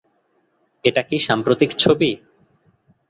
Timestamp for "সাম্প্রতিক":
1.27-1.69